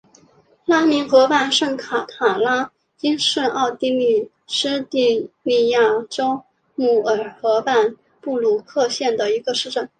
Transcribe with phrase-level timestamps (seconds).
[0.65, 2.67] 拉明河畔圣卡塔赖
[3.01, 6.41] 因是奥地利施蒂利亚州
[6.73, 9.87] 穆尔河畔布鲁克县的一个市镇。